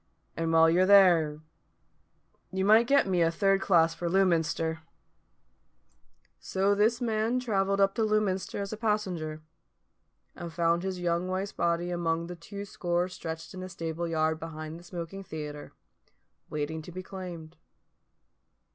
And 0.35 0.51
while 0.51 0.67
you're 0.67 0.87
there, 0.87 1.41
you 2.51 2.65
might 2.65 2.87
get 2.87 3.05
me 3.07 3.21
a 3.21 3.29
third 3.29 3.61
class 3.61 3.93
for 3.93 4.09
Lewminster." 4.09 4.79
So 6.39 6.73
this 6.73 7.01
man 7.01 7.39
travelled 7.39 7.79
up 7.79 7.93
to 7.93 8.01
Lewminster 8.03 8.59
as 8.61 8.73
passenger, 8.73 9.43
and 10.35 10.51
found 10.51 10.81
his 10.81 10.99
young 10.99 11.27
wife's 11.27 11.51
body 11.51 11.91
among 11.91 12.25
the 12.25 12.35
two 12.35 12.65
score 12.65 13.07
stretched 13.09 13.53
in 13.53 13.61
a 13.61 13.69
stable 13.69 14.07
yard 14.07 14.39
behind 14.39 14.79
the 14.79 14.83
smoking 14.83 15.23
theatre, 15.23 15.71
waiting 16.49 16.81
to 16.81 16.91
be 16.91 17.03
claimed. 17.03 17.55